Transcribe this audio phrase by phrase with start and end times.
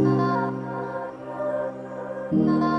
[0.00, 0.50] la
[2.32, 2.71] la la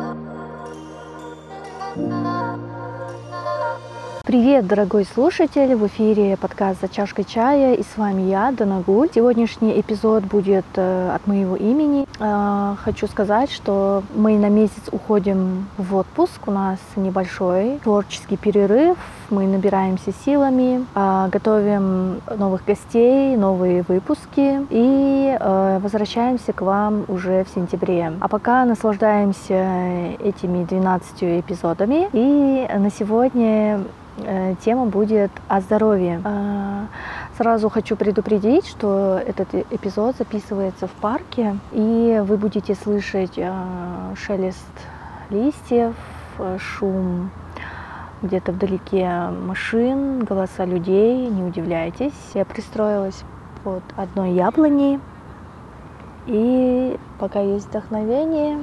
[4.33, 5.75] Привет, дорогой слушатель!
[5.75, 9.07] В эфире подкаст «За чашкой чая» и с вами я, Данагуль.
[9.13, 12.07] Сегодняшний эпизод будет э, от моего имени.
[12.19, 16.47] Э, хочу сказать, что мы на месяц уходим в отпуск.
[16.47, 18.97] У нас небольшой творческий перерыв.
[19.29, 27.49] Мы набираемся силами, э, готовим новых гостей, новые выпуски и возвращаемся к вам уже в
[27.53, 28.13] сентябре.
[28.19, 32.09] А пока наслаждаемся этими 12 эпизодами.
[32.13, 33.81] И на сегодня
[34.63, 36.21] тема будет о здоровье.
[36.23, 36.85] А,
[37.37, 43.39] сразу хочу предупредить, что этот эпизод записывается в парке, и вы будете слышать
[44.15, 44.65] шелест
[45.33, 45.95] листьев,
[46.39, 47.31] э, шум
[48.21, 51.27] где-то вдалеке машин, голоса людей.
[51.27, 53.23] Не удивляйтесь, я пристроилась
[53.63, 54.99] под одной яблоней,
[56.25, 58.59] и пока есть вдохновение,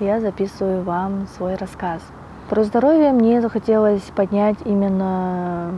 [0.00, 2.00] я записываю вам свой рассказ.
[2.48, 5.72] Про здоровье мне захотелось поднять именно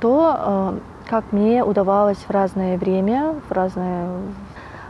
[0.00, 0.78] то, э,
[1.10, 4.08] как мне удавалось в разное время, в разное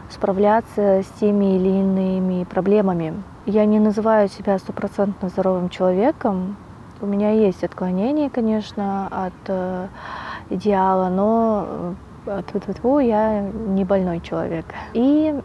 [0.09, 3.21] справляться с теми или иными проблемами.
[3.45, 6.55] Я не называю себя стопроцентно здоровым человеком.
[7.01, 9.87] У меня есть отклонения, конечно, от э,
[10.49, 11.93] идеала, но
[12.25, 14.65] э, я не больной человек.
[14.93, 15.35] И,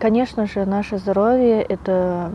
[0.00, 2.30] конечно же, наше здоровье— это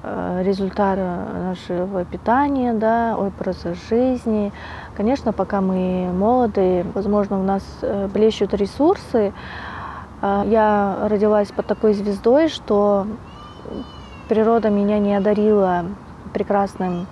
[0.00, 4.52] Э, результат нашего питания, да, образа жизни.
[4.96, 9.32] Конечно, пока мы молоды, возможно, у нас э, блещут ресурсы.
[10.22, 13.08] Э, я родилась под такой звездой, что
[14.28, 15.84] природа меня не одарила
[16.32, 17.06] прекрасным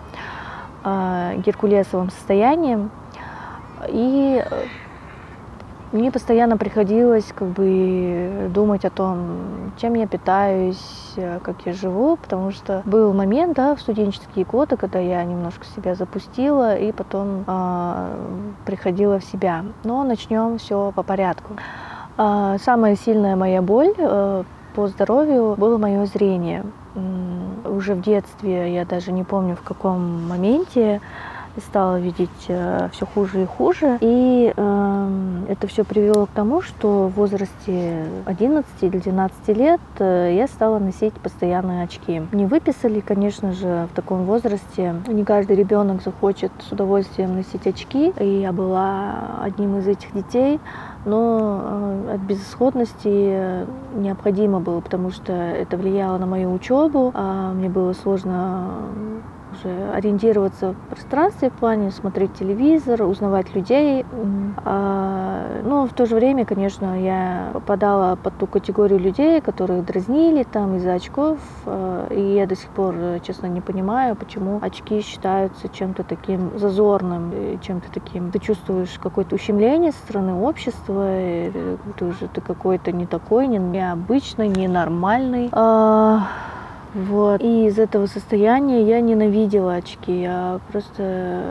[0.84, 2.92] геркулесовым состоянием.
[3.88, 4.40] И
[5.96, 12.50] мне постоянно приходилось как бы думать о том, чем я питаюсь, как я живу, потому
[12.50, 18.16] что был момент, да, в студенческие годы, когда я немножко себя запустила и потом э,
[18.64, 19.64] приходила в себя.
[19.84, 21.54] Но начнем все по порядку.
[22.18, 24.44] Э, самая сильная моя боль э,
[24.74, 26.64] по здоровью было мое зрение.
[27.64, 31.00] Уже в детстве, я даже не помню в каком моменте,
[31.60, 33.98] стала видеть э, все хуже и хуже.
[34.00, 40.34] И э, это все привело к тому, что в возрасте 11 или 12 лет э,
[40.36, 42.22] я стала носить постоянные очки.
[42.32, 44.94] Мне выписали, конечно же, в таком возрасте.
[45.06, 48.12] Не каждый ребенок захочет с удовольствием носить очки.
[48.18, 50.60] И я была одним из этих детей
[51.06, 53.64] но э, от безысходности
[53.94, 58.70] необходимо было, потому что это влияло на мою учебу, а мне было сложно
[59.66, 64.04] уже ориентироваться в пространстве в плане смотреть телевизор, узнавать людей.
[64.64, 70.44] А, но в то же время, конечно, я попадала под ту категорию людей, которые дразнили
[70.44, 71.38] там из-за очков.
[71.66, 72.94] А, и я до сих пор,
[73.26, 78.30] честно, не понимаю, почему очки считаются чем-то таким зазорным, чем-то таким.
[78.30, 81.06] Ты чувствуешь какое-то ущемление со стороны общества,
[81.96, 85.48] ты уже ты какой-то не такой, не необычный, ненормальный.
[85.52, 86.28] А,
[86.94, 87.42] вот.
[87.42, 90.22] И из этого состояния я ненавидела очки.
[90.22, 91.42] Я просто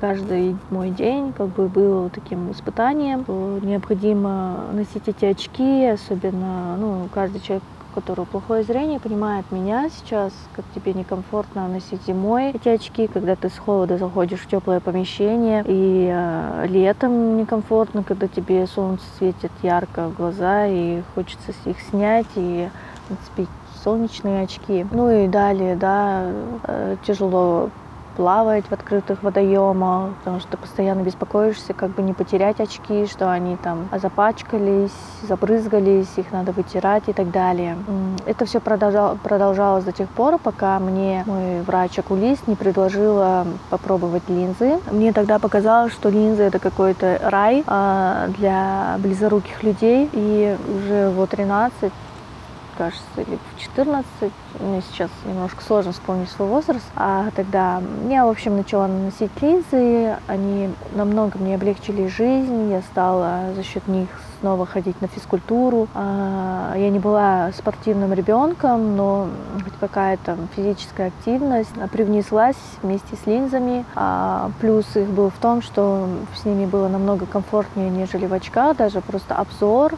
[0.00, 3.24] каждый мой день как бы был таким испытанием.
[3.62, 10.32] Необходимо носить эти очки, особенно ну, каждый человек у которого плохое зрение, понимает меня сейчас,
[10.54, 15.62] как тебе некомфортно носить зимой эти очки, когда ты с холода заходишь в теплое помещение,
[15.66, 22.26] и э, летом некомфортно, когда тебе солнце светит ярко в глаза, и хочется их снять
[22.36, 22.68] и
[23.10, 23.48] нацепить
[23.82, 24.86] солнечные очки.
[24.90, 26.26] Ну и далее, да,
[26.64, 27.70] э, тяжело
[28.16, 33.56] плавать в открытых водоемах, потому что постоянно беспокоишься, как бы не потерять очки, что они
[33.56, 34.92] там запачкались,
[35.22, 37.76] забрызгались, их надо вытирать и так далее.
[38.26, 44.78] Это все продолжал, продолжалось до тех пор, пока мне мой врач-окулист не предложила попробовать линзы.
[44.90, 51.30] Мне тогда показалось, что линзы это какой-то рай а, для близоруких людей, и уже вот
[51.30, 51.92] 13
[52.76, 54.06] кажется, или в 14.
[54.60, 56.84] Мне сейчас немножко сложно вспомнить свой возраст.
[56.96, 60.16] А тогда я, в общем, начала наносить линзы.
[60.26, 62.70] Они намного мне облегчили жизнь.
[62.70, 64.08] Я стала за счет них
[64.42, 65.88] снова ходить на физкультуру.
[65.94, 73.84] А, я не была спортивным ребенком, но хоть какая-то физическая активность привнеслась вместе с линзами.
[73.94, 78.76] А, плюс их был в том, что с ними было намного комфортнее, нежели в очках,
[78.76, 79.94] даже просто обзор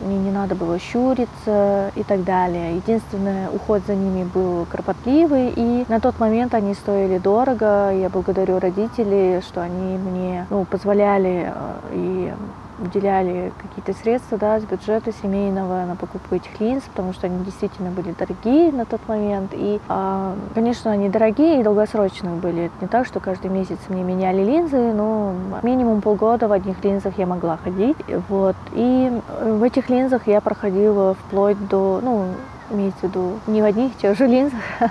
[0.00, 2.76] мне не надо было щуриться и так далее.
[2.76, 7.92] Единственное, уход за ними был кропотливый, и на тот момент они стоили дорого.
[7.92, 12.32] Я благодарю родителей, что они мне ну, позволяли э, и
[12.80, 17.90] уделяли какие-то средства да, с бюджета семейного на покупку этих линз, потому что они действительно
[17.90, 19.52] были дорогие на тот момент.
[19.52, 22.66] И, а, конечно, они дорогие и долгосрочные были.
[22.66, 27.18] Это не так, что каждый месяц мне меняли линзы, но минимум полгода в одних линзах
[27.18, 27.96] я могла ходить.
[28.28, 28.56] Вот.
[28.72, 29.12] И
[29.42, 32.26] в этих линзах я проходила вплоть до, ну,
[32.70, 34.60] имеется в виду, не в одних тех же линзах,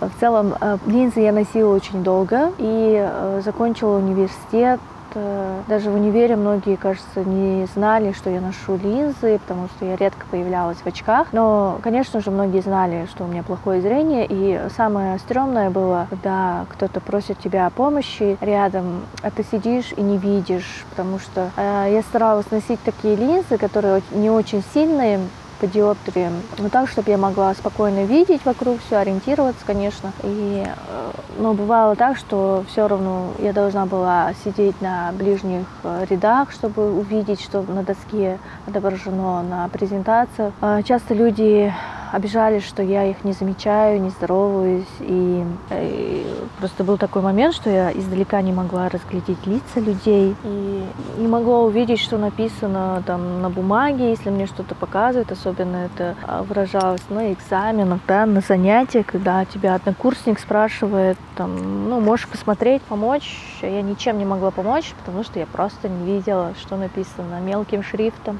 [0.00, 4.80] в целом э, линзы я носила очень долго и э, закончила университет
[5.14, 9.96] Э, даже в универе многие, кажется, не знали, что я ношу линзы, потому что я
[9.96, 11.28] редко появлялась в очках.
[11.32, 14.26] Но, конечно же, многие знали, что у меня плохое зрение.
[14.28, 20.02] И самое стрёмное было, когда кто-то просит тебя о помощи рядом, а ты сидишь и
[20.02, 25.20] не видишь, потому что э, я старалась носить такие линзы, которые не очень сильные,
[25.60, 30.12] по диоптрии, но так, чтобы я могла спокойно видеть вокруг все, ориентироваться, конечно.
[30.22, 36.06] И, э, но бывало так, что все равно я должна была сидеть на ближних э,
[36.08, 40.52] рядах, чтобы увидеть, что на доске отображено на презентациях.
[40.60, 41.72] А часто люди
[42.12, 44.86] обижались, что я их не замечаю, не здороваюсь.
[45.00, 46.26] И, и
[46.58, 50.84] просто был такой момент, что я издалека не могла разглядеть лица людей и
[51.18, 55.32] не могла увидеть, что написано там на бумаге, если мне что-то показывают.
[55.32, 62.00] Особенно это а, выражалось на экзаменах, да, на занятиях, когда тебя однокурсник спрашивает, там, ну,
[62.00, 63.58] можешь посмотреть, помочь.
[63.62, 68.38] Я ничем не могла помочь, потому что я просто не видела, что написано мелким шрифтом.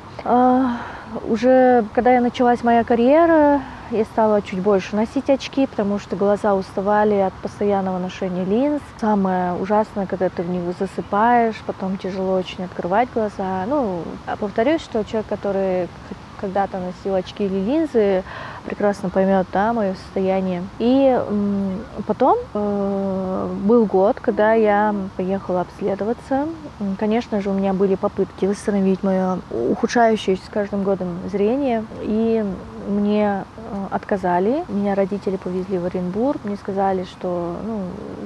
[1.22, 6.54] Уже когда я началась моя карьера, я стала чуть больше носить очки, потому что глаза
[6.54, 8.82] уставали от постоянного ношения линз.
[9.00, 13.64] Самое ужасное, когда ты в них засыпаешь, потом тяжело очень открывать глаза.
[13.66, 15.88] Ну, а повторюсь, что человек, который
[16.40, 18.24] когда-то носил очки или линзы,
[18.64, 20.62] прекрасно поймет да, мое состояние.
[20.78, 21.20] И
[22.06, 26.46] потом э, был год, когда я поехала обследоваться.
[26.98, 31.84] Конечно же, у меня были попытки восстановить мое ухудшающееся с каждым годом зрение.
[32.02, 32.44] И
[32.88, 34.64] мне э, отказали.
[34.68, 36.40] Меня родители повезли в Оренбург.
[36.44, 37.80] Мне сказали, что ну,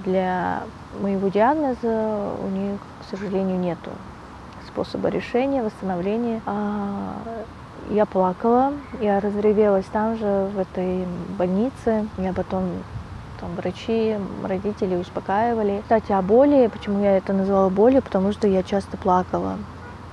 [0.04, 0.62] для
[1.00, 3.90] моего диагноза у них, к сожалению, нету
[4.68, 6.40] способа решения, восстановления.
[6.46, 7.14] А,
[7.90, 11.06] я плакала, я разревелась там же, в этой
[11.38, 12.06] больнице.
[12.18, 12.64] Я потом
[13.40, 15.80] там врачи, родители успокаивали.
[15.82, 19.56] Кстати, о боли, почему я это назвала болью, потому что я часто плакала.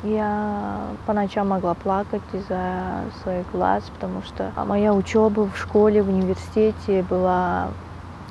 [0.04, 6.10] Я по ночам могла плакать из-за своих глаз, потому что моя учеба в школе, в
[6.10, 7.70] университете была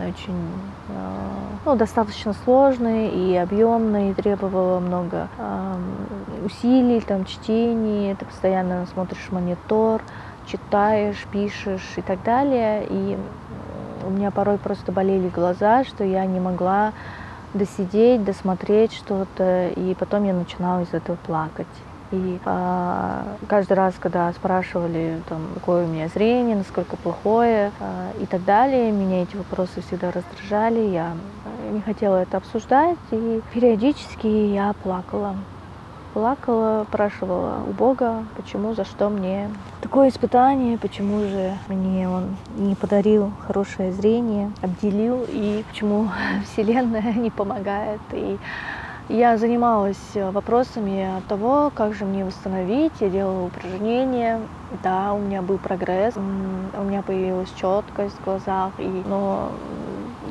[0.00, 0.50] очень
[0.88, 1.16] э,
[1.64, 5.28] ну, достаточно сложной и объемной, и требовала много
[6.44, 10.02] усилий, там, чтений, ты постоянно смотришь монитор,
[10.46, 12.86] читаешь, пишешь и так далее.
[12.88, 13.18] И
[14.04, 16.92] у меня порой просто болели глаза, что я не могла
[17.54, 21.66] досидеть, досмотреть что-то, и потом я начинала из этого плакать.
[22.14, 28.26] И э, каждый раз, когда спрашивали, там, какое у меня зрение, насколько плохое э, и
[28.26, 30.80] так далее, меня эти вопросы всегда раздражали.
[30.90, 31.16] Я
[31.72, 35.34] не хотела это обсуждать, и периодически я плакала.
[36.12, 39.50] Плакала, спрашивала у Бога, почему, за что мне
[39.80, 46.08] такое испытание, почему же мне Он не подарил хорошее зрение, обделил, и почему
[46.44, 48.00] Вселенная не помогает.
[48.12, 48.38] И
[49.08, 52.92] я занималась э, вопросами того, как же мне восстановить.
[53.00, 54.40] Я делала упражнения.
[54.82, 56.16] Да, у меня был прогресс.
[56.16, 58.72] У меня появилась четкость в глазах.
[58.78, 59.52] И, но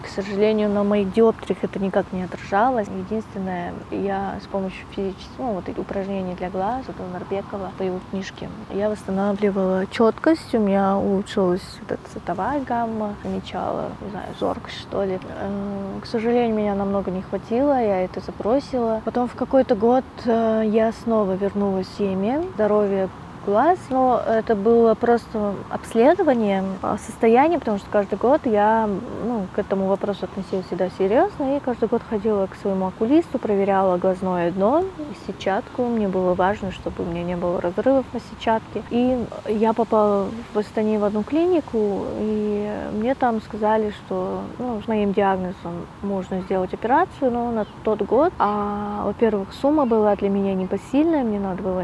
[0.04, 2.88] к сожалению, на моих диоптриях это никак не отражалось.
[2.88, 8.00] Единственное, я с помощью физических, ну, вот эти упражнений для глаз, это Нарбекова по его
[8.12, 14.80] книжке, я восстанавливала четкость, у меня улучшилась вот эта цветовая гамма, замечала, не знаю, зоркость,
[14.82, 15.20] что ли.
[15.40, 19.02] Э, к сожалению, меня намного не хватило, я это забросила.
[19.06, 23.10] Потом в какой-то год э, я снова вернулась в семье, здоровье
[23.46, 26.64] глаз, но это было просто обследование
[27.06, 28.90] состояния, потому что каждый год я
[29.26, 33.98] ну, к этому вопросу относилась всегда серьезно, и каждый год ходила к своему окулисту, проверяла
[33.98, 34.84] глазное дно,
[35.28, 35.84] сетчатку.
[35.84, 38.84] Мне было важно, чтобы у меня не было разрывов на сетчатке.
[38.90, 44.88] И я попала в Астане в одну клинику, и мне там сказали, что ну, с
[44.88, 50.54] моим диагнозом можно сделать операцию, но на тот год, а, во-первых, сумма была для меня
[50.54, 51.82] непосильная, мне надо было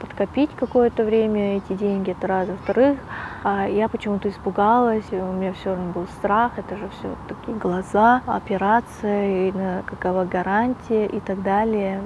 [0.00, 2.48] подкопить какое какое-то время эти деньги, это раз.
[2.48, 2.98] Во-вторых,
[3.44, 8.22] а, я почему-то испугалась, у меня все равно был страх, это же все такие глаза,
[8.26, 9.52] операция, и
[9.84, 12.00] какова гарантия и так далее.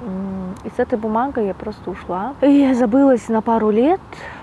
[0.65, 2.33] И с этой бумагой я просто ушла.
[2.41, 4.01] И я забылась на пару лет,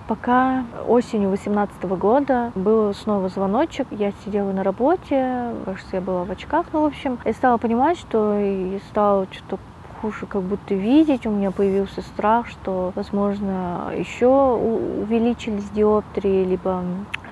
[0.08, 3.86] пока осенью 18 года был снова звоночек.
[3.90, 7.98] Я сидела на работе, кажется, я была в очках, ну, в общем, я стала понимать,
[7.98, 9.58] что и стало что-то
[10.02, 11.26] хуже как будто видеть.
[11.26, 16.82] У меня появился страх, что, возможно, еще увеличились диоптрии, либо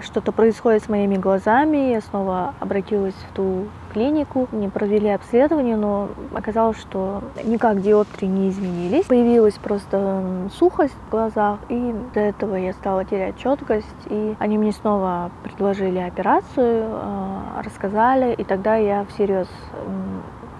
[0.00, 1.90] что-то происходит с моими глазами.
[1.90, 8.48] Я снова обратилась в ту клинику, мне провели обследование, но оказалось, что никак диоптрии не
[8.50, 9.06] изменились.
[9.06, 14.70] Появилась просто сухость в глазах, и до этого я стала терять четкость, и они мне
[14.72, 19.48] снова предложили операцию, а, рассказали, и тогда я всерьез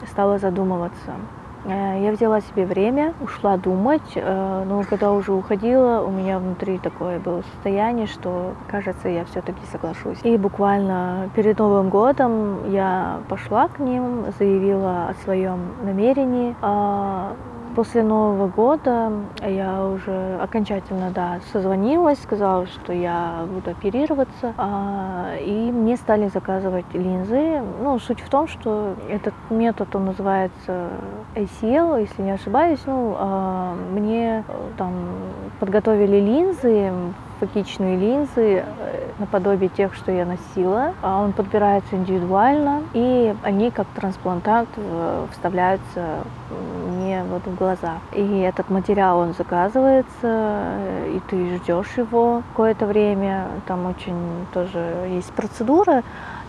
[0.07, 1.13] стала задумываться.
[1.65, 6.79] Э, я взяла себе время, ушла думать, э, но когда уже уходила, у меня внутри
[6.79, 10.19] такое было состояние, что, кажется, я все-таки соглашусь.
[10.23, 16.55] И буквально перед Новым годом я пошла к ним, заявила о своем намерении.
[17.77, 19.13] После Нового года
[19.43, 26.87] я уже окончательно, да, созвонилась, сказала, что я буду оперироваться, а, и мне стали заказывать
[26.93, 27.63] линзы.
[27.83, 30.89] Ну, суть в том, что этот метод, он называется
[31.37, 32.81] ACL, если не ошибаюсь.
[32.87, 34.43] Ну, а, мне
[34.77, 34.93] там
[35.61, 36.93] подготовили линзы,
[37.41, 40.93] фокичные линзы э, наподобие тех, что я носила.
[41.03, 46.19] А он подбирается индивидуально, и они как трансплантант э, вставляются
[47.11, 47.99] мне вот в глаза.
[48.13, 53.49] И этот материал, он заказывается, и ты ждешь его какое-то время.
[53.67, 56.03] Там очень тоже есть процедура,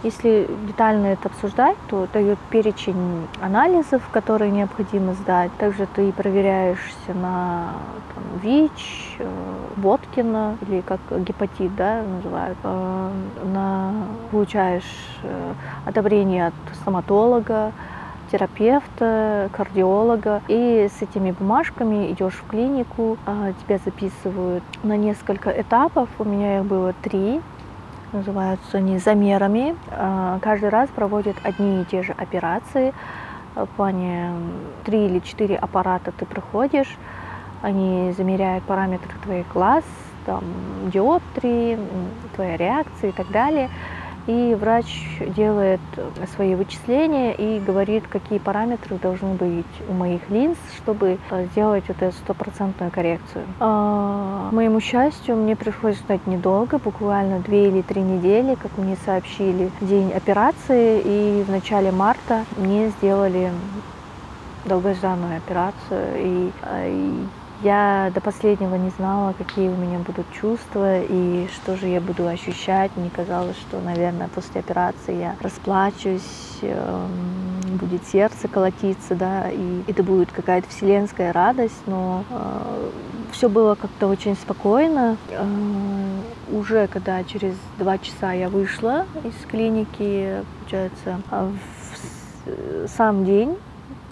[0.03, 5.51] если детально это обсуждать, то дают перечень анализов, которые необходимо сдать.
[5.60, 7.74] Также ты проверяешься на
[8.15, 9.30] там, ВИЧ, э,
[9.75, 12.58] Боткина, или как гепатит да, называют.
[12.63, 13.12] Э,
[13.44, 13.94] на,
[14.32, 15.53] получаешь э,
[15.86, 17.72] одобрение от стоматолога,
[18.32, 20.42] терапевта, кардиолога.
[20.48, 26.10] И с этими бумажками идешь в клинику, а, тебя записывают на несколько этапов.
[26.20, 27.42] У меня их было три
[28.14, 29.76] называются они замерами.
[29.90, 32.94] А, каждый раз проводят одни и те же операции.
[33.56, 34.32] В плане
[34.86, 36.98] три или четыре аппарата ты проходишь.
[37.62, 39.84] Они замеряют параметры твоих глаз,
[40.26, 40.44] там,
[40.92, 41.78] диоптрии,
[42.36, 43.70] твоя реакция и так далее
[44.28, 44.86] и врач
[45.36, 45.80] делает
[46.36, 52.12] свои вычисления и говорит, какие параметры должны быть у моих линз, чтобы э, сделать эту
[52.12, 53.46] стопроцентную коррекцию.
[53.60, 58.98] А, к моему счастью, мне пришлось ждать недолго, буквально две или три недели, как мне
[59.06, 63.51] сообщили день операции, и в начале марта мне сделали
[64.66, 67.28] долгожданную операцию, и, э, и
[67.63, 72.27] я до последнего не знала, какие у меня будут чувства и что же я буду
[72.27, 72.91] ощущать.
[72.96, 80.03] Мне казалось, что, наверное, после операции я расплачусь, эм, будет сердце колотиться, да, и это
[80.03, 82.89] будет какая-то вселенская радость, но э,
[83.32, 85.18] все было как-то очень спокойно.
[85.30, 85.46] Э,
[86.51, 91.22] уже когда через два часа я вышла из клиники, получается,
[92.46, 93.56] в сам день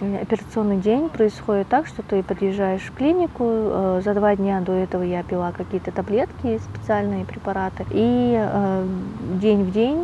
[0.00, 5.02] операционный день происходит так, что ты подъезжаешь в клинику, э, за два дня до этого
[5.02, 8.86] я пила какие-то таблетки, специальные препараты, и э,
[9.40, 9.98] день в день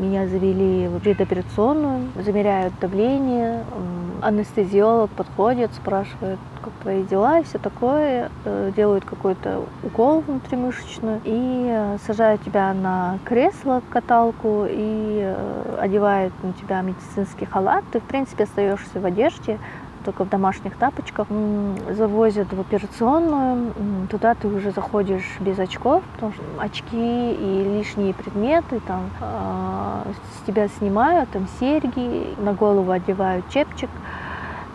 [0.00, 3.64] меня завели в предоперационную, замеряют давление,
[4.24, 11.96] анестезиолог подходит, спрашивает, как твои дела и все такое, э, делают какой-то укол внутримышечный и
[12.06, 15.34] сажают тебя на кресло, каталку и
[15.78, 19.58] одевают на тебя медицинский халат, ты в принципе остаешься в одежде,
[20.04, 21.26] только в домашних тапочках,
[21.90, 23.72] завозят в операционную,
[24.10, 30.46] туда ты уже заходишь без очков, потому что очки и лишние предметы там э, с
[30.46, 33.90] тебя снимают, там серьги, на голову одевают чепчик,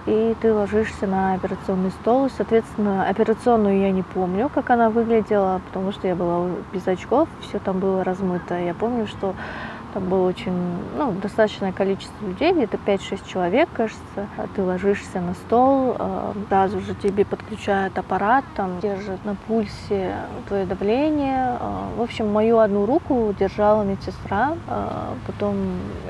[0.05, 2.25] и ты ложишься на операционный стол.
[2.25, 7.29] И, соответственно, операционную я не помню, как она выглядела, потому что я была без очков,
[7.41, 8.59] все там было размыто.
[8.59, 9.35] Я помню, что
[9.93, 10.53] там было очень,
[10.97, 14.27] ну, достаточное количество людей, где-то 5-6 человек, кажется.
[14.37, 20.15] А ты ложишься на стол, а, сразу же тебе подключают аппарат, там держат на пульсе
[20.47, 21.57] твое давление.
[21.59, 24.55] А, в общем, мою одну руку держала медсестра,
[25.25, 25.55] потом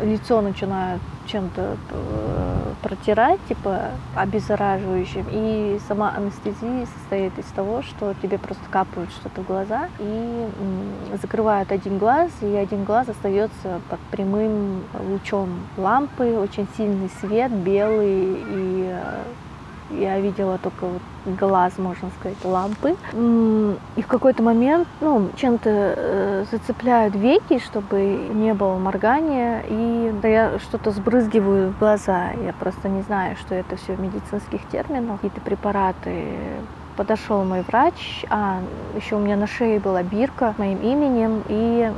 [0.02, 5.26] лицо начинают чем-то э, протирать, типа обеззараживающим.
[5.32, 10.48] И сама анестезия состоит из того, что тебе просто капают что-то в глаза и
[11.22, 18.34] закрывают один глаз, и один глаз остается под прямым лучом лампы, очень сильный свет, белый
[18.34, 19.24] и э,
[19.92, 21.02] я видела только вот
[21.38, 22.96] глаз, можно сказать, лампы.
[23.96, 28.00] И в какой-то момент, ну, чем-то э, зацепляют веки, чтобы
[28.34, 32.32] не было моргания, и я что-то сбрызгиваю в глаза.
[32.32, 36.26] Я просто не знаю, что это все в медицинских терминах, какие-то препараты
[37.00, 38.60] подошел мой врач, а
[38.94, 41.90] еще у меня на шее была бирка моим именем, и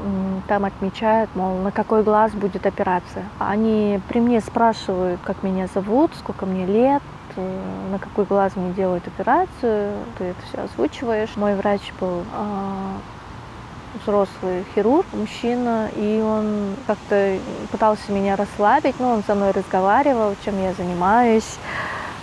[0.47, 3.25] там отмечают, мол, на какой глаз будет операция.
[3.39, 7.01] Они при мне спрашивают, как меня зовут, сколько мне лет,
[7.35, 7.59] э,
[7.91, 11.35] на какой глаз мне делают операцию, ты это все озвучиваешь.
[11.35, 12.97] Мой врач был а,
[14.03, 17.39] взрослый хирург, мужчина, и он как-то
[17.71, 21.57] пытался меня расслабить, ну, он со мной разговаривал, чем я занимаюсь,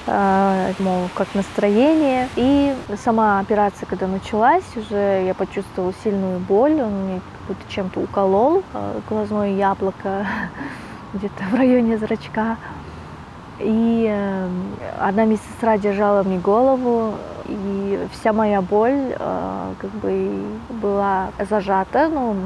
[0.08, 2.28] э, мол, как настроение.
[2.36, 2.74] И
[3.04, 9.00] сама операция, когда началась, уже я почувствовала сильную боль, он мне будто чем-то уколол э,
[9.08, 10.26] глазное яблоко
[11.14, 12.56] где-то в районе зрачка.
[13.60, 14.48] И э,
[15.00, 17.14] одна медсестра держала мне голову,
[17.48, 22.36] и вся моя боль э, как бы была зажата, ну,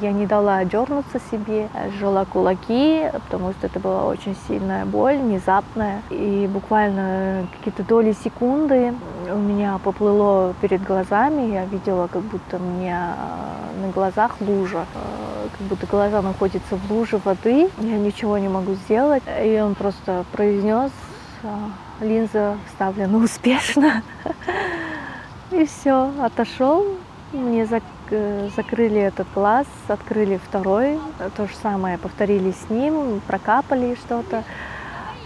[0.00, 6.02] я не дала дернуться себе, сжала кулаки, потому что это была очень сильная боль, внезапная.
[6.10, 8.94] И буквально какие-то доли секунды
[9.30, 13.14] у меня поплыло перед глазами, я видела, как будто у меня
[13.82, 18.74] на глазах лужа, э, как будто глаза находятся в луже воды, я ничего не могу
[18.74, 19.22] сделать.
[19.42, 20.90] И он просто произнес
[22.00, 24.02] линза вставлена успешно.
[25.50, 26.86] И все, отошел.
[27.32, 27.82] Мне зак
[28.56, 30.98] закрыли этот глаз, открыли второй.
[31.36, 34.42] То же самое повторили с ним, прокапали что-то,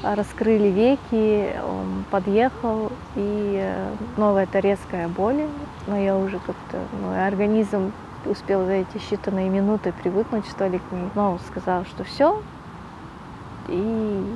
[0.02, 3.74] раскрыли веки, он подъехал, и
[4.16, 5.46] снова это резкая боль.
[5.86, 7.92] Но я уже как-то, мой организм
[8.26, 11.08] успел за эти считанные минуты привыкнуть, что ли, к ней.
[11.14, 12.42] Но сказал, что все,
[13.68, 14.26] и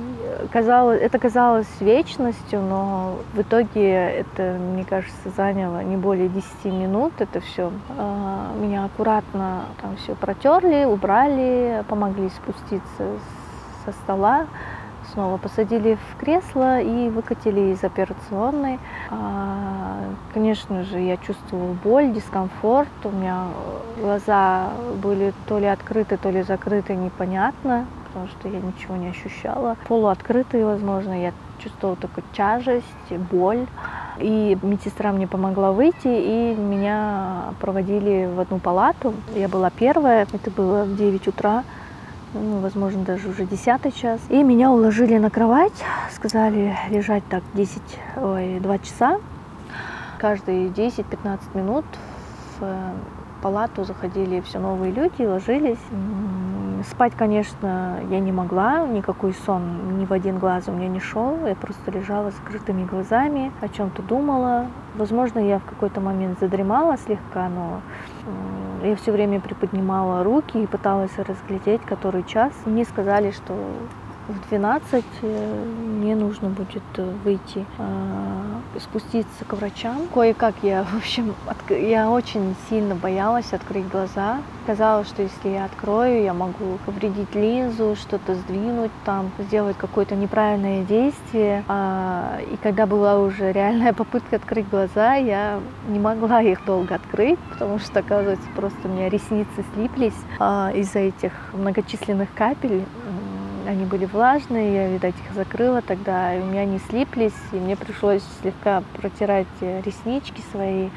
[0.51, 7.13] казалось, это казалось вечностью, но в итоге это, мне кажется, заняло не более 10 минут.
[7.19, 7.71] Это все.
[7.97, 13.19] А, меня аккуратно там все протерли, убрали, помогли спуститься
[13.85, 14.47] со стола,
[15.13, 18.79] снова посадили в кресло и выкатили из операционной.
[19.09, 19.99] А,
[20.33, 22.89] конечно же, я чувствовала боль, дискомфорт.
[23.03, 23.47] У меня
[24.01, 24.71] глаза
[25.01, 29.77] были то ли открыты, то ли закрыты, непонятно потому что я ничего не ощущала.
[29.87, 32.85] Полуоткрытые, возможно, я чувствовала только тяжесть,
[33.31, 33.65] боль.
[34.19, 39.13] И медсестра мне помогла выйти, и меня проводили в одну палату.
[39.33, 41.63] Я была первая, это было в 9 утра,
[42.33, 44.19] ну, возможно, даже уже 10 час.
[44.29, 47.81] И меня уложили на кровать, сказали лежать так 10,
[48.17, 49.19] ой, 2 часа.
[50.17, 51.85] Каждые 10-15 минут
[52.59, 52.93] в
[53.41, 55.79] палату заходили все новые люди, ложились.
[56.83, 61.45] Спать, конечно, я не могла, никакой сон ни в один глаз у меня не шел.
[61.45, 64.67] Я просто лежала с закрытыми глазами, о чем-то думала.
[64.95, 67.81] Возможно, я в какой-то момент задремала слегка, но
[68.83, 72.53] я все время приподнимала руки и пыталась разглядеть, который час.
[72.65, 73.55] Мне сказали, что
[74.29, 75.65] в 12 э,
[75.99, 80.07] мне нужно будет э, выйти, э, спуститься к врачам.
[80.13, 81.33] Кое-как я, в общем,
[81.69, 84.41] я очень сильно боялась открыть глаза.
[84.67, 90.83] Казалось, что если я открою, я могу повредить линзу, что-то сдвинуть там, сделать какое-то неправильное
[90.83, 91.63] действие.
[91.67, 97.39] А, и когда была уже реальная попытка открыть глаза, я не могла их долго открыть,
[97.51, 102.83] потому что, оказывается, просто у меня ресницы слиплись а, из-за этих многочисленных капель
[103.69, 107.75] они были влажные, я, видать, их закрыла тогда, и у меня они слиплись, и мне
[107.75, 110.89] пришлось слегка протирать э, реснички свои.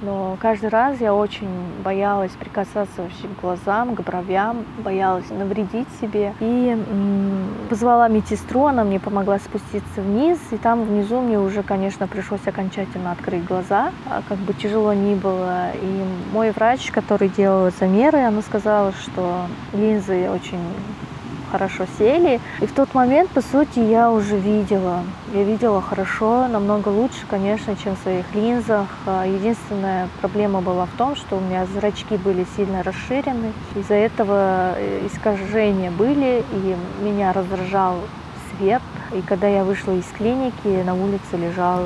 [0.00, 1.48] Но каждый раз я очень
[1.84, 6.32] боялась прикасаться вообще к глазам, к бровям, боялась навредить себе.
[6.38, 6.80] И
[7.68, 13.10] позвала медсестру, она мне помогла спуститься вниз, и там внизу мне уже, конечно, пришлось окончательно
[13.10, 15.72] открыть глаза, а как бы тяжело ни было.
[15.74, 20.60] И мой врач, который делал замеры, она сказала, что линзы очень
[21.50, 22.40] хорошо сели.
[22.60, 25.02] И в тот момент, по сути, я уже видела.
[25.34, 28.86] Я видела хорошо, намного лучше, конечно, чем в своих линзах.
[29.06, 33.52] А единственная проблема была в том, что у меня зрачки были сильно расширены.
[33.74, 37.96] Из-за этого э, искажения были, и меня раздражал
[38.50, 38.82] свет.
[39.12, 41.84] И когда я вышла из клиники, на улице лежал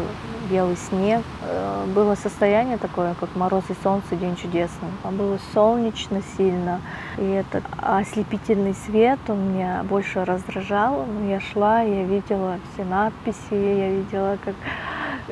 [0.51, 1.23] белый снег.
[1.43, 4.89] Э, было состояние такое, как мороз и солнце, день чудесный.
[5.11, 6.81] Было солнечно сильно,
[7.19, 11.07] и этот ослепительный свет, он меня больше раздражал.
[11.29, 14.55] Я шла, я видела все надписи, я видела, как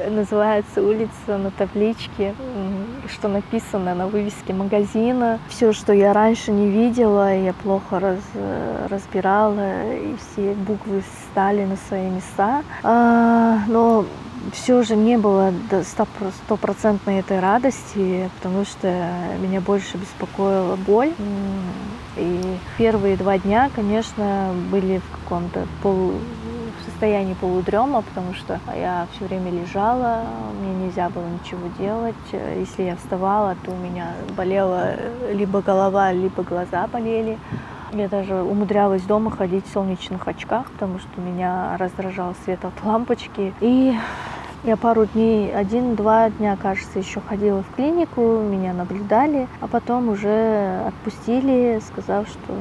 [0.09, 2.35] называется улица на табличке,
[3.09, 5.39] что написано на вывеске магазина.
[5.49, 8.19] Все, что я раньше не видела, я плохо раз,
[8.89, 12.63] разбирала, и все буквы стали на свои места.
[12.83, 14.05] А, но
[14.53, 18.89] все же не было стопроцентной этой радости, потому что
[19.41, 21.13] меня больше беспокоила боль.
[22.17, 26.15] И первые два дня, конечно, были в каком-то полу
[26.81, 30.25] в состоянии полудрема, потому что я все время лежала,
[30.61, 32.15] мне нельзя было ничего делать.
[32.33, 34.95] Если я вставала, то у меня болела
[35.31, 37.39] либо голова, либо глаза болели.
[37.93, 43.53] Я даже умудрялась дома ходить в солнечных очках, потому что меня раздражал свет от лампочки.
[43.61, 43.95] И
[44.65, 50.83] я пару дней, один-два дня, кажется, еще ходила в клинику, меня наблюдали, а потом уже
[50.87, 52.55] отпустили, сказав, что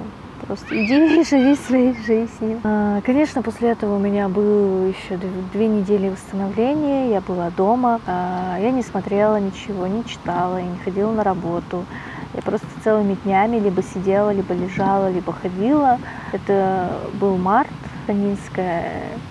[0.47, 2.62] просто иди и живи своей жизнью.
[2.63, 5.19] А, конечно, после этого у меня было еще
[5.51, 10.77] две недели восстановления, я была дома, а, я не смотрела ничего, не читала, я не
[10.77, 11.85] ходила на работу.
[12.33, 15.97] Я просто целыми днями либо сидела, либо лежала, либо ходила.
[16.31, 17.71] Это был март,
[18.05, 19.28] Танинская, э,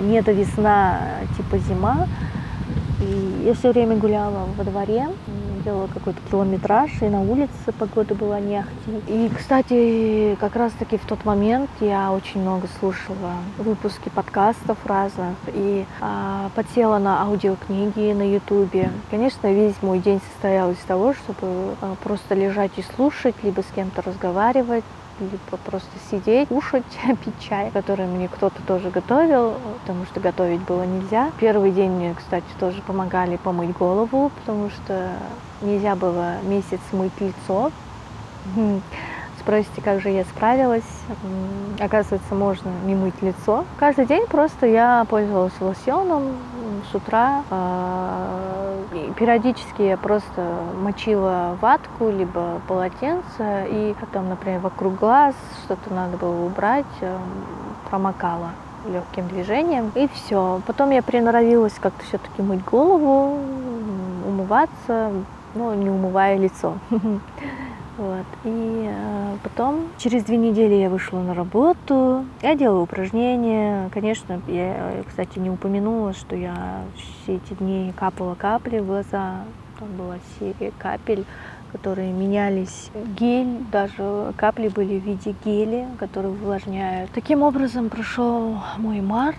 [0.00, 1.00] не до весна,
[1.36, 2.08] типа зима.
[3.00, 5.08] И я все время гуляла во дворе,
[5.66, 9.02] делала какой-то километраж, и на улице погода была не ахти.
[9.08, 15.84] И, кстати, как раз-таки в тот момент я очень много слушала выпуски подкастов разных и
[16.00, 18.90] а, подсела на аудиокниги на ютубе.
[19.10, 23.74] Конечно, весь мой день состоял из того, чтобы а, просто лежать и слушать, либо с
[23.74, 24.84] кем-то разговаривать,
[25.20, 26.84] либо просто сидеть, кушать,
[27.24, 31.30] пить чай, который мне кто-то тоже готовил, потому что готовить было нельзя.
[31.38, 35.10] Первый день мне, кстати, тоже помогали помыть голову, потому что
[35.62, 37.70] нельзя было месяц мыть лицо.
[39.40, 40.82] Спросите, как же я справилась?
[41.78, 43.64] Оказывается, можно не мыть лицо.
[43.78, 46.32] Каждый день просто я пользовалась лосьоном
[46.90, 47.42] с утра.
[47.50, 48.78] А,
[49.16, 50.42] периодически я просто
[50.80, 55.34] мочила ватку, либо полотенце, и потом, например, вокруг глаз
[55.64, 57.16] что-то надо было убрать, э,
[57.90, 58.50] промокала
[58.88, 60.60] легким движением, и все.
[60.66, 63.38] Потом я приноровилась как-то все-таки мыть голову,
[64.26, 65.12] умываться,
[65.54, 66.74] но не умывая лицо.
[67.96, 68.26] Вот.
[68.44, 73.88] И э, потом, через две недели я вышла на работу, я делала упражнения.
[73.92, 79.44] Конечно, я, кстати, не упомянула, что я все эти дни капала капли в глаза.
[79.78, 81.24] Там была серия капель,
[81.72, 82.90] которые менялись.
[83.18, 87.10] Гель, даже капли были в виде геля, которые увлажняют.
[87.12, 89.36] Таким образом прошел мой март.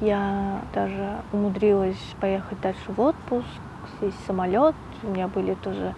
[0.00, 3.46] Я даже умудрилась поехать дальше в отпуск,
[4.00, 4.74] сесть в самолет.
[5.02, 5.94] У меня были тоже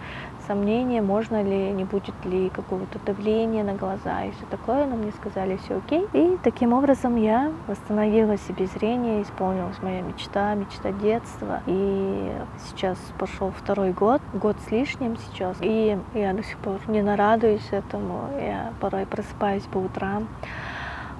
[0.50, 5.12] сомнения, можно ли, не будет ли какого-то давления на глаза и все такое, но мне
[5.12, 6.08] сказали все окей.
[6.12, 11.60] И таким образом я восстановила себе зрение, исполнилась моя мечта, мечта детства.
[11.66, 12.32] И
[12.66, 15.56] сейчас пошел второй год, год с лишним сейчас.
[15.60, 18.28] И я до сих пор не нарадуюсь этому.
[18.40, 20.26] Я порой просыпаюсь по утрам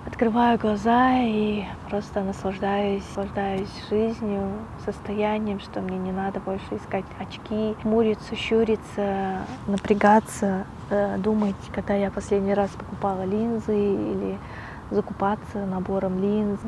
[0.07, 4.51] открываю глаза и просто наслаждаюсь, наслаждаюсь жизнью,
[4.85, 12.11] состоянием, что мне не надо больше искать очки, муриться, щуриться, напрягаться, э, думать, когда я
[12.11, 14.39] последний раз покупала линзы или
[14.91, 16.59] закупаться набором линз,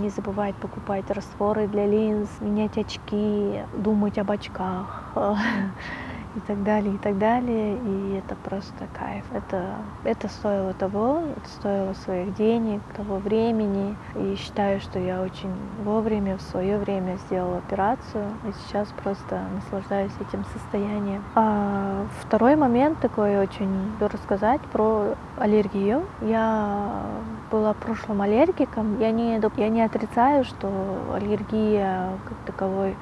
[0.00, 5.12] не забывать покупать растворы для линз, менять очки, думать об очках.
[6.36, 7.76] и так далее, и так далее.
[7.76, 9.24] И это просто кайф.
[9.32, 13.96] Это, это стоило того, это стоило своих денег, того времени.
[14.16, 15.52] И считаю, что я очень
[15.84, 18.24] вовремя, в свое время сделала операцию.
[18.48, 21.22] И сейчас просто наслаждаюсь этим состоянием.
[21.34, 26.04] А второй момент такой очень рассказать про аллергию.
[26.22, 27.02] Я
[27.50, 29.00] была прошлым аллергиком.
[29.00, 30.68] Я не, я не отрицаю, что
[31.14, 32.96] аллергия как таковой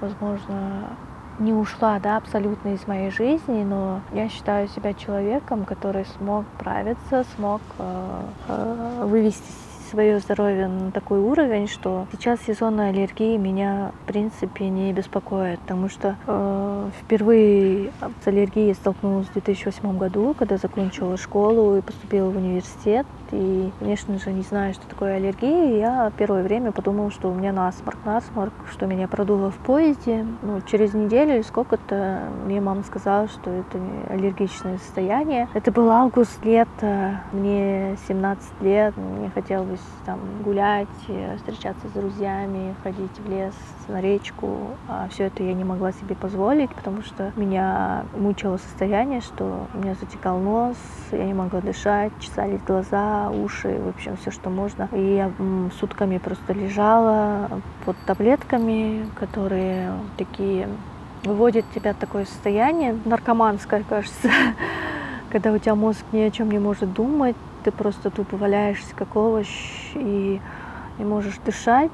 [0.00, 0.90] возможно,
[1.38, 7.24] не ушла да, абсолютно из моей жизни, но я считаю себя человеком, который смог справиться,
[7.36, 14.06] смог э, э, вывести свое здоровье на такой уровень, что сейчас сезонная аллергия меня в
[14.06, 21.16] принципе не беспокоит, потому что э, впервые с аллергией столкнулась в 2008 году, когда закончила
[21.16, 23.06] школу и поступила в университет.
[23.30, 27.52] И, конечно же, не знаю, что такое аллергия, я первое время подумала, что у меня
[27.52, 30.24] насморк, насморк, что меня продуло в поезде.
[30.42, 35.48] Ну, через неделю или сколько-то мне мама сказала, что это аллергичное состояние.
[35.54, 40.88] Это был август, лето, мне 17 лет, мне хотелось там гулять,
[41.36, 43.54] встречаться с друзьями, ходить в лес,
[43.88, 44.68] на речку.
[44.88, 49.78] А все это я не могла себе позволить, потому что меня мучило состояние, что у
[49.78, 50.76] меня затекал нос,
[51.12, 54.88] я не могла дышать, чесались глаза, уши, в общем, все, что можно.
[54.92, 55.30] И я
[55.78, 57.50] сутками просто лежала
[57.84, 60.68] под таблетками, которые такие
[61.24, 64.30] выводят тебя в такое состояние наркоманское, кажется,
[65.30, 67.36] когда у тебя мозг ни о чем не может думать,
[67.68, 69.48] ты просто тупо валяешься как овощ
[69.94, 70.40] и
[70.98, 71.90] не можешь дышать,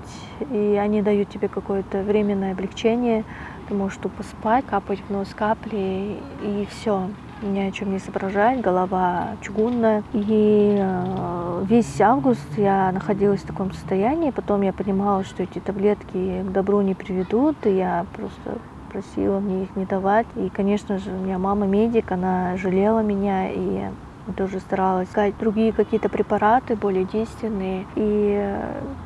[0.53, 3.25] и они дают тебе какое-то временное облегчение,
[3.69, 7.09] ты можешь тупо спать, капать в нос капли, и все
[7.43, 10.05] ни о чем не соображать, голова чугунная.
[10.13, 16.43] И э, весь август я находилась в таком состоянии, потом я понимала, что эти таблетки
[16.43, 18.59] к добру не приведут, и я просто
[18.93, 20.29] просила мне их не давать.
[20.37, 23.91] И, конечно же, у меня мама медик, она жалела меня, и
[24.33, 27.87] тоже старалась искать другие какие-то препараты, более действенные.
[27.95, 28.57] И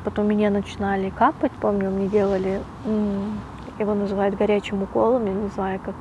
[0.03, 2.61] потом меня начинали капать, помню, мне делали,
[3.79, 5.95] его называют горячим уколом, я не знаю, как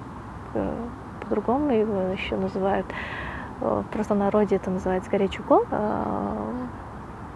[0.54, 0.74] э,
[1.22, 2.86] по-другому его еще называют.
[3.60, 5.64] Э, в простонародье это называется горячий укол.
[5.70, 6.52] Э,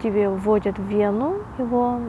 [0.01, 1.99] тебе вводят в вену его,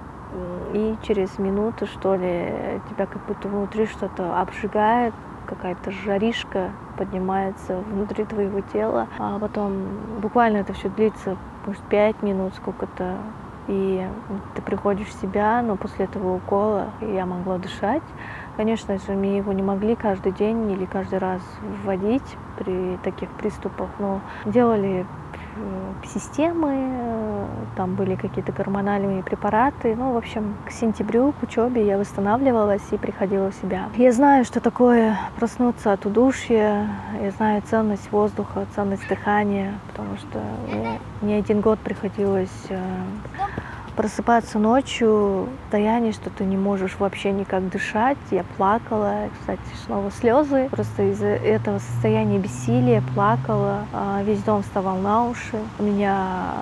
[0.73, 5.15] и через минуту, что ли, тебя как будто внутри что-то обжигает,
[5.47, 12.55] какая-то жаришка поднимается внутри твоего тела, а потом буквально это все длится, может, пять минут,
[12.55, 13.19] сколько-то,
[13.67, 14.07] и
[14.55, 18.03] ты приходишь в себя, но после этого укола я могла дышать.
[18.57, 21.43] Конечно же, мне его не могли каждый день или каждый раз
[21.83, 25.07] вводить при таких приступах, но делали
[26.07, 29.95] системы, там были какие-то гормональные препараты.
[29.97, 33.88] Ну, в общем, к сентябрю, к учебе я восстанавливалась и приходила в себя.
[33.97, 36.88] Я знаю, что такое проснуться от удушья,
[37.21, 40.40] я знаю ценность воздуха, ценность дыхания, потому что
[40.71, 42.79] мне не один год приходилось э,
[43.97, 45.71] просыпаться ночью в
[46.13, 48.19] что ты не можешь вообще никак дышать.
[48.31, 50.69] Я плакала, кстати, снова слезы.
[50.71, 53.87] Просто из-за этого состояния бессилия плакала.
[53.93, 55.59] А, весь дом вставал на уши.
[55.79, 56.55] Меня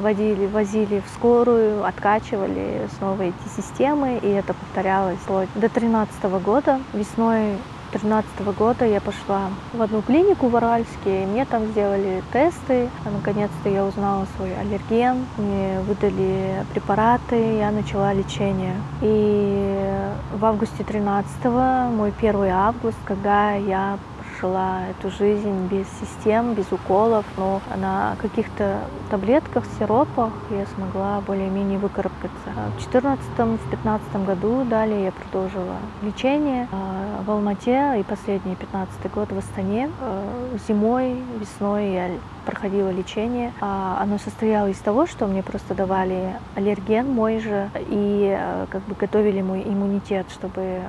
[0.00, 6.80] водили, возили в скорую, откачивали снова эти системы, и это повторялось вплоть до 13 года.
[6.92, 7.56] Весной
[7.94, 12.88] 2013 года я пошла в одну клинику в Аральске, и мне там сделали тесты.
[13.04, 18.74] А наконец-то я узнала свой аллерген, мне выдали препараты, я начала лечение.
[19.00, 20.00] И
[20.32, 23.98] в августе 13 мой первый август, когда я
[24.44, 28.80] прожила эту жизнь без систем, без уколов, но на каких-то
[29.10, 32.50] таблетках, сиропах я смогла более-менее выкарабкаться.
[32.78, 39.38] В 2014-2015 году далее я продолжила лечение а, в Алмате и последний 15 год в
[39.38, 39.90] Астане.
[40.00, 42.10] А, зимой, весной я
[42.44, 43.52] проходила лечение.
[43.60, 48.82] А, оно состояло из того, что мне просто давали аллерген мой же и э, как
[48.82, 50.82] бы готовили мой иммунитет, чтобы э,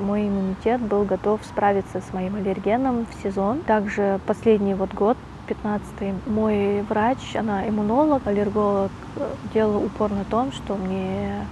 [0.00, 3.60] мой иммунитет был готов справиться с моим аллергеном в сезон.
[3.60, 5.16] Также последний вот год
[5.48, 11.46] 15 мой врач, она иммунолог, аллерголог, э, делала упор на том, что мне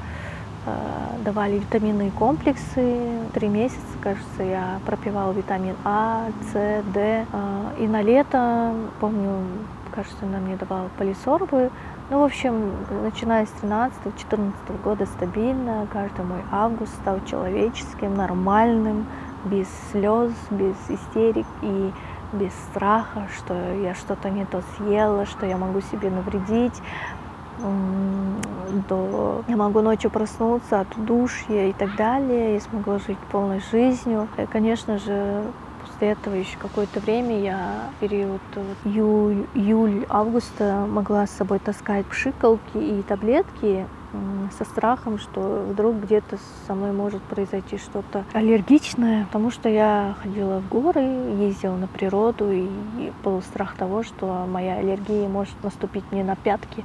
[1.24, 3.20] давали витаминные комплексы.
[3.32, 7.26] Три месяца, кажется, я пропивала витамин А, С, Д.
[7.78, 9.42] И на лето, помню,
[9.94, 11.70] кажется, она мне давала полисорбы.
[12.10, 19.06] Ну, в общем, начиная с 13-14 года стабильно, каждый мой август стал человеческим, нормальным,
[19.44, 21.92] без слез, без истерик и
[22.32, 26.82] без страха, что я что-то не то съела, что я могу себе навредить
[27.58, 34.28] до я могу ночью проснуться от удушья и так далее, и смогла жить полной жизнью.
[34.38, 35.44] И, конечно же,
[35.84, 37.58] после этого еще какое-то время я
[38.00, 43.86] период вот, июль, июль, августа могла с собой таскать пшикалки и таблетки,
[44.58, 50.58] со страхом, что вдруг где-то со мной может произойти что-то аллергичное, потому что я ходила
[50.60, 52.68] в горы, ездила на природу, и
[53.22, 56.84] был страх того, что моя аллергия может наступить мне на пятки,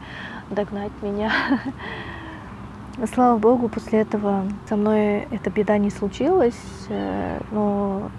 [0.49, 1.31] догнать меня.
[3.13, 6.55] Слава богу, после этого со мной эта беда не случилась,
[6.88, 8.10] э, но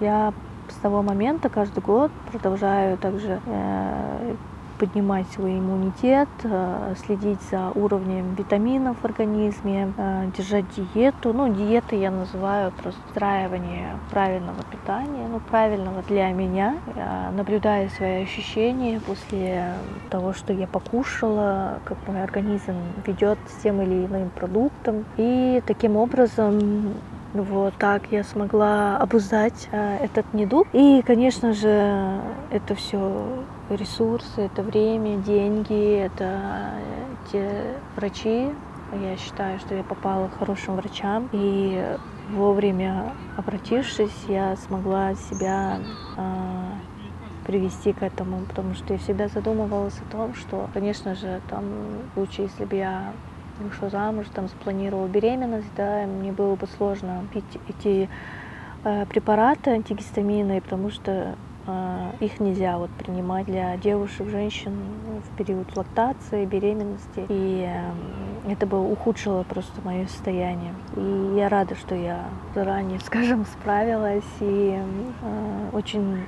[0.00, 0.34] я
[0.68, 4.34] с того момента каждый год продолжаю также э,
[4.78, 11.32] поднимать свой иммунитет, э, следить за уровнем витаминов в организме, э, держать диету.
[11.32, 16.76] Ну, диеты я называю просто встраивание правильного питания, ну, правильного для меня,
[17.36, 19.74] наблюдая свои ощущения после
[20.10, 22.74] того, что я покушала, как мой организм
[23.06, 25.04] ведет с тем или иным продуктом.
[25.16, 26.94] И таким образом
[27.42, 30.66] вот так я смогла обуздать э, этот недуг.
[30.72, 33.26] И, конечно же, это все
[33.70, 36.72] ресурсы, это время, деньги, это
[37.30, 38.50] те врачи.
[38.92, 41.28] Я считаю, что я попала к хорошим врачам.
[41.32, 41.96] И
[42.30, 45.78] вовремя обратившись, я смогла себя
[46.16, 46.22] э,
[47.46, 51.64] привести к этому, потому что я всегда задумывалась о том, что, конечно же, там
[52.16, 53.12] лучше, если бы я
[53.60, 58.08] вышла замуж, там спланировала беременность, да, мне было бы сложно пить эти
[58.84, 61.34] э, препараты антигистаминные, потому что э,
[62.20, 64.72] их нельзя вот принимать для девушек, женщин
[65.24, 67.26] в период лактации, беременности.
[67.28, 70.74] И э, это бы ухудшило просто мое состояние.
[70.96, 76.24] И я рада, что я заранее, скажем, справилась и э, очень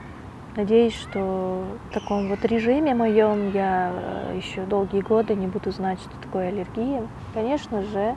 [0.57, 6.01] Надеюсь, что в таком вот режиме моем я э, еще долгие годы не буду знать,
[6.01, 7.07] что такое аллергия.
[7.33, 8.17] Конечно же,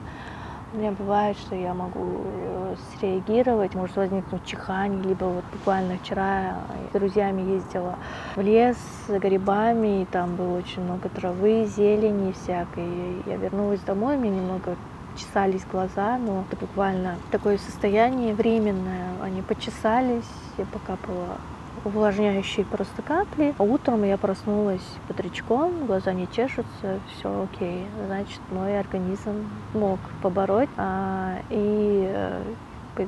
[0.74, 6.60] У меня бывает, что я могу э, среагировать, может возникнуть чихание, либо вот буквально вчера
[6.88, 7.98] с друзьями ездила
[8.36, 13.22] в лес за грибами, и там было очень много травы, зелени всякой.
[13.26, 14.76] Я вернулась домой, мне немного
[15.14, 19.10] чесались глаза, но это буквально такое состояние временное.
[19.22, 20.24] Они почесались,
[20.56, 21.36] я покапала
[21.84, 23.54] увлажняющие просто капли.
[23.58, 27.86] А утром я проснулась бодрячком, глаза не чешутся, все окей.
[28.06, 30.68] Значит, мой организм мог побороть.
[30.76, 32.42] А, и э,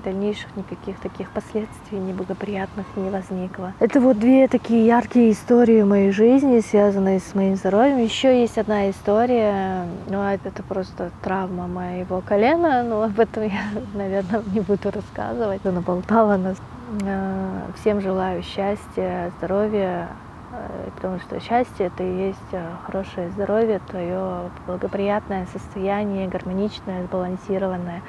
[0.03, 3.73] дальнейших никаких таких последствий неблагоприятных не возникло.
[3.81, 7.99] Это вот две такие яркие истории в моей жизни, связанные с моим здоровьем.
[7.99, 13.63] Еще есть одна история, ну это, это просто травма моего колена, но об этом я,
[13.95, 15.61] наверное, не буду рассказывать.
[15.65, 16.57] Она болтала нас.
[16.87, 20.09] Э, всем желаю счастья, здоровья,
[20.53, 28.03] э, потому что счастье это и есть э, хорошее здоровье, твое благоприятное состояние, гармоничное, сбалансированное.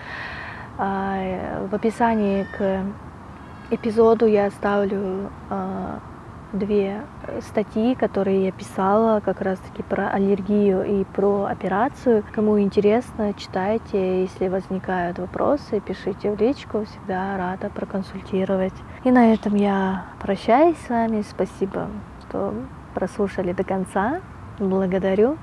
[0.78, 2.84] А, в описании к
[3.72, 5.30] эпизоду я оставлю
[6.58, 7.02] две
[7.42, 12.24] статьи, которые я писала как раз-таки про аллергию и про операцию.
[12.34, 14.22] Кому интересно, читайте.
[14.22, 16.86] Если возникают вопросы, пишите в личку.
[16.86, 18.74] Всегда рада проконсультировать.
[19.04, 21.22] И на этом я прощаюсь с вами.
[21.22, 21.88] Спасибо,
[22.28, 22.54] что
[22.94, 24.22] прослушали до конца.
[24.60, 25.38] Благодарю.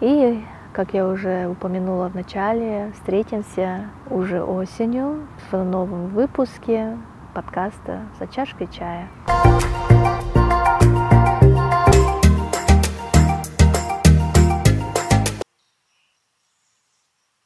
[0.00, 6.96] И как я уже упомянула в начале, встретимся уже осенью в новом выпуске
[7.34, 9.08] подкаста «За чашкой чая».